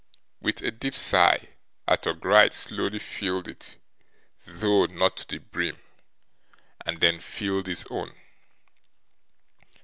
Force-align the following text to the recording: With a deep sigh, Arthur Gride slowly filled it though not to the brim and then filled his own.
With 0.41 0.63
a 0.63 0.71
deep 0.71 0.95
sigh, 0.95 1.49
Arthur 1.87 2.13
Gride 2.13 2.55
slowly 2.55 2.97
filled 2.97 3.47
it 3.47 3.75
though 4.47 4.87
not 4.87 5.15
to 5.17 5.27
the 5.27 5.37
brim 5.37 5.77
and 6.83 6.99
then 6.99 7.19
filled 7.19 7.67
his 7.67 7.85
own. 7.91 8.15